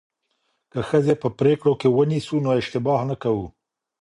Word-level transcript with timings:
که 0.71 0.79
ښځې 0.89 1.13
په 1.21 1.27
پریکړو 1.39 1.73
کې 1.81 1.87
ونیسو 1.91 2.35
نو 2.45 2.49
اشتباه 2.59 3.01
نه 3.09 3.15
کوو. 3.23 3.47